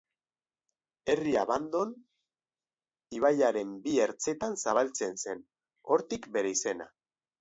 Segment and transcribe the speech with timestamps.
[1.13, 1.91] Herria Bandon
[3.17, 5.45] ibaiaren bi ertzetan zabaltzen zen,
[5.91, 6.91] hortik bere izena.